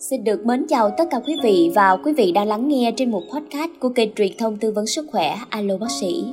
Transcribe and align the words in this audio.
Xin 0.00 0.24
được 0.24 0.46
mến 0.46 0.66
chào 0.68 0.90
tất 0.90 1.04
cả 1.10 1.20
quý 1.26 1.36
vị 1.42 1.72
và 1.74 1.96
quý 2.04 2.12
vị 2.12 2.32
đang 2.32 2.48
lắng 2.48 2.68
nghe 2.68 2.92
trên 2.96 3.10
một 3.10 3.22
podcast 3.32 3.70
của 3.80 3.88
kênh 3.88 4.14
truyền 4.14 4.32
thông 4.38 4.56
tư 4.56 4.72
vấn 4.72 4.86
sức 4.86 5.06
khỏe 5.12 5.36
Alo 5.50 5.76
Bác 5.76 5.90
sĩ. 5.90 6.24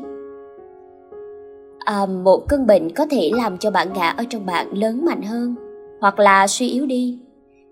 À, 1.79 2.05
một 2.05 2.43
cơn 2.49 2.67
bệnh 2.67 2.89
có 2.93 3.05
thể 3.09 3.31
làm 3.33 3.57
cho 3.57 3.71
bạn 3.71 3.87
ngã 3.93 4.09
ở 4.17 4.23
trong 4.29 4.45
bạn 4.45 4.67
lớn 4.73 5.05
mạnh 5.05 5.21
hơn 5.21 5.55
hoặc 6.01 6.19
là 6.19 6.47
suy 6.47 6.69
yếu 6.69 6.85
đi. 6.85 7.19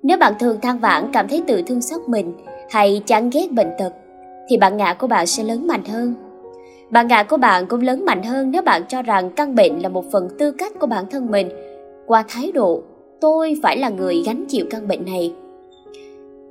Nếu 0.04 0.18
bạn 0.18 0.34
thường 0.40 0.62
than 0.62 0.80
vãn 0.80 1.10
cảm 1.14 1.28
thấy 1.28 1.44
tự 1.48 1.62
thương 1.62 1.82
xót 1.82 2.02
mình 2.08 2.34
hay 2.70 3.02
chán 3.06 3.30
ghét 3.34 3.52
bệnh 3.52 3.70
tật 3.80 3.94
thì 4.50 4.58
bạn 4.58 4.78
ngã 4.78 4.94
của 4.94 5.08
bạn 5.08 5.28
sẽ 5.28 5.44
lớn 5.44 5.68
mạnh 5.68 5.86
hơn. 5.86 6.14
Bạn 6.90 7.08
ngã 7.08 7.24
của 7.24 7.38
bạn 7.38 7.66
cũng 7.68 7.82
lớn 7.82 8.06
mạnh 8.06 8.24
hơn 8.24 8.52
nếu 8.52 8.62
bạn 8.62 8.82
cho 8.88 9.02
rằng 9.02 9.30
căn 9.36 9.56
bệnh 9.56 9.80
là 9.82 9.90
một 9.90 10.06
phần 10.12 10.28
tư 10.40 10.52
cách 10.52 10.74
của 10.80 10.88
bản 10.88 11.06
thân 11.12 11.32
mình 11.32 11.50
qua 12.08 12.24
thái 12.28 12.52
độ 12.52 12.84
tôi 13.22 13.56
phải 13.64 13.78
là 13.78 13.90
người 13.90 14.24
gánh 14.26 14.46
chịu 14.48 14.66
căn 14.70 14.88
bệnh 14.88 15.06
này 15.06 15.34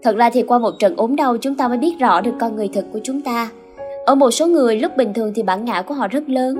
Thật 0.04 0.16
ra 0.16 0.30
thì 0.30 0.42
qua 0.42 0.58
một 0.58 0.78
trận 0.78 0.96
ốm 0.96 1.16
đau 1.16 1.36
chúng 1.36 1.54
ta 1.54 1.68
mới 1.68 1.78
biết 1.78 1.94
rõ 1.98 2.20
được 2.20 2.32
con 2.40 2.56
người 2.56 2.68
thật 2.72 2.84
của 2.92 2.98
chúng 3.02 3.20
ta. 3.20 3.50
Ở 4.06 4.14
một 4.14 4.30
số 4.30 4.46
người 4.46 4.76
lúc 4.76 4.96
bình 4.96 5.12
thường 5.14 5.32
thì 5.34 5.42
bản 5.42 5.64
ngã 5.64 5.82
của 5.82 5.94
họ 5.94 6.08
rất 6.08 6.28
lớn, 6.28 6.56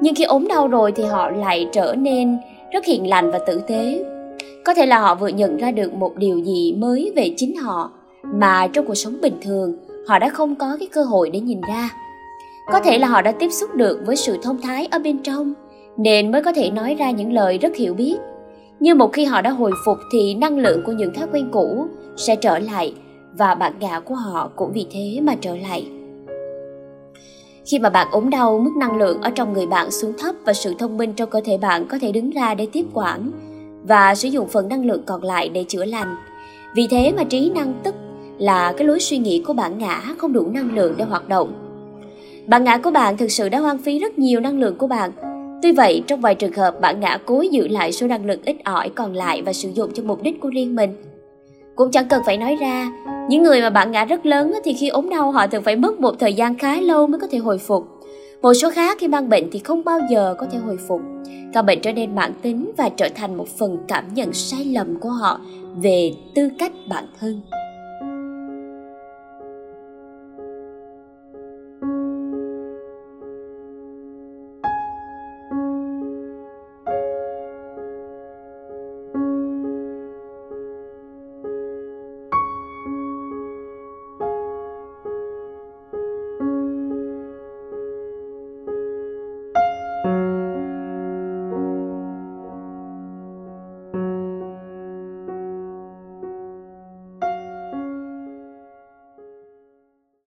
nhưng 0.00 0.14
khi 0.14 0.24
ốm 0.24 0.48
đau 0.48 0.68
rồi 0.68 0.92
thì 0.92 1.04
họ 1.04 1.30
lại 1.30 1.68
trở 1.72 1.94
nên 1.98 2.38
rất 2.72 2.84
hiền 2.84 3.08
lành 3.08 3.30
và 3.30 3.38
tử 3.46 3.62
tế. 3.66 4.04
Có 4.64 4.74
thể 4.74 4.86
là 4.86 4.98
họ 4.98 5.14
vừa 5.14 5.28
nhận 5.28 5.56
ra 5.56 5.70
được 5.70 5.94
một 5.94 6.16
điều 6.16 6.38
gì 6.38 6.74
mới 6.78 7.12
về 7.16 7.34
chính 7.36 7.56
họ 7.56 7.90
mà 8.22 8.68
trong 8.72 8.86
cuộc 8.86 8.94
sống 8.94 9.20
bình 9.22 9.36
thường 9.42 9.76
họ 10.08 10.18
đã 10.18 10.28
không 10.28 10.54
có 10.54 10.76
cái 10.78 10.88
cơ 10.92 11.02
hội 11.02 11.30
để 11.30 11.40
nhìn 11.40 11.60
ra. 11.68 11.90
Có 12.72 12.80
thể 12.80 12.98
là 12.98 13.06
họ 13.06 13.22
đã 13.22 13.32
tiếp 13.32 13.48
xúc 13.50 13.74
được 13.74 14.00
với 14.06 14.16
sự 14.16 14.38
thông 14.42 14.60
thái 14.62 14.88
ở 14.90 14.98
bên 14.98 15.18
trong 15.18 15.54
nên 15.96 16.32
mới 16.32 16.42
có 16.42 16.52
thể 16.52 16.70
nói 16.70 16.94
ra 16.94 17.10
những 17.10 17.32
lời 17.32 17.58
rất 17.58 17.76
hiểu 17.76 17.94
biết. 17.94 18.16
Nhưng 18.82 18.98
một 18.98 19.12
khi 19.12 19.24
họ 19.24 19.42
đã 19.42 19.50
hồi 19.50 19.72
phục 19.84 19.98
thì 20.12 20.34
năng 20.34 20.58
lượng 20.58 20.82
của 20.86 20.92
những 20.92 21.14
thói 21.14 21.26
quen 21.32 21.48
cũ 21.52 21.86
sẽ 22.16 22.36
trở 22.36 22.58
lại 22.58 22.94
và 23.38 23.54
bạn 23.54 23.72
ngã 23.80 24.00
của 24.00 24.14
họ 24.14 24.50
cũng 24.56 24.72
vì 24.72 24.86
thế 24.90 25.20
mà 25.22 25.34
trở 25.40 25.56
lại. 25.56 25.86
Khi 27.64 27.78
mà 27.78 27.90
bạn 27.90 28.08
ốm 28.10 28.30
đau, 28.30 28.58
mức 28.58 28.70
năng 28.76 28.96
lượng 28.96 29.22
ở 29.22 29.30
trong 29.30 29.52
người 29.52 29.66
bạn 29.66 29.90
xuống 29.90 30.12
thấp 30.18 30.34
và 30.44 30.52
sự 30.52 30.74
thông 30.78 30.96
minh 30.96 31.12
trong 31.12 31.30
cơ 31.30 31.40
thể 31.44 31.58
bạn 31.58 31.86
có 31.88 31.98
thể 31.98 32.12
đứng 32.12 32.30
ra 32.30 32.54
để 32.54 32.66
tiếp 32.72 32.84
quản 32.94 33.30
và 33.82 34.14
sử 34.14 34.28
dụng 34.28 34.48
phần 34.48 34.68
năng 34.68 34.86
lượng 34.86 35.02
còn 35.06 35.22
lại 35.22 35.48
để 35.48 35.64
chữa 35.68 35.84
lành. 35.84 36.16
Vì 36.76 36.86
thế 36.90 37.12
mà 37.16 37.24
trí 37.24 37.50
năng 37.54 37.74
tức 37.84 37.94
là 38.38 38.72
cái 38.76 38.86
lối 38.86 39.00
suy 39.00 39.18
nghĩ 39.18 39.42
của 39.46 39.52
bạn 39.52 39.78
ngã 39.78 40.00
không 40.18 40.32
đủ 40.32 40.46
năng 40.50 40.74
lượng 40.74 40.94
để 40.96 41.04
hoạt 41.04 41.28
động. 41.28 41.52
Bạn 42.46 42.64
ngã 42.64 42.78
của 42.78 42.90
bạn 42.90 43.16
thực 43.16 43.30
sự 43.30 43.48
đã 43.48 43.58
hoang 43.58 43.78
phí 43.78 43.98
rất 43.98 44.18
nhiều 44.18 44.40
năng 44.40 44.60
lượng 44.60 44.78
của 44.78 44.86
bạn. 44.86 45.31
Tuy 45.62 45.72
vậy, 45.72 46.02
trong 46.06 46.20
vài 46.20 46.34
trường 46.34 46.52
hợp 46.52 46.80
bạn 46.80 47.00
ngã 47.00 47.18
cố 47.26 47.40
giữ 47.40 47.68
lại 47.68 47.92
số 47.92 48.06
năng 48.06 48.26
lượng 48.26 48.40
ít 48.44 48.56
ỏi 48.64 48.88
còn 48.88 49.14
lại 49.14 49.42
và 49.42 49.52
sử 49.52 49.70
dụng 49.74 49.90
cho 49.94 50.02
mục 50.02 50.22
đích 50.22 50.40
của 50.40 50.48
riêng 50.48 50.76
mình. 50.76 50.90
Cũng 51.76 51.90
chẳng 51.90 52.08
cần 52.08 52.22
phải 52.26 52.36
nói 52.36 52.56
ra, 52.60 52.90
những 53.28 53.42
người 53.42 53.60
mà 53.60 53.70
bạn 53.70 53.92
ngã 53.92 54.04
rất 54.04 54.26
lớn 54.26 54.54
thì 54.64 54.72
khi 54.72 54.88
ốm 54.88 55.10
đau 55.10 55.32
họ 55.32 55.46
thường 55.46 55.62
phải 55.62 55.76
mất 55.76 56.00
một 56.00 56.14
thời 56.18 56.34
gian 56.34 56.58
khá 56.58 56.80
lâu 56.80 57.06
mới 57.06 57.20
có 57.20 57.26
thể 57.30 57.38
hồi 57.38 57.58
phục. 57.58 57.86
Một 58.42 58.54
số 58.54 58.70
khác 58.70 58.98
khi 59.00 59.08
mang 59.08 59.28
bệnh 59.28 59.50
thì 59.52 59.58
không 59.58 59.84
bao 59.84 59.98
giờ 60.10 60.34
có 60.38 60.46
thể 60.52 60.58
hồi 60.58 60.76
phục. 60.88 61.00
Căn 61.52 61.66
bệnh 61.66 61.80
trở 61.80 61.92
nên 61.92 62.14
mãn 62.14 62.32
tính 62.42 62.72
và 62.76 62.88
trở 62.88 63.08
thành 63.14 63.36
một 63.36 63.48
phần 63.58 63.78
cảm 63.88 64.14
nhận 64.14 64.32
sai 64.32 64.64
lầm 64.64 65.00
của 65.00 65.10
họ 65.10 65.40
về 65.82 66.12
tư 66.34 66.48
cách 66.58 66.72
bản 66.88 67.04
thân. 67.20 67.40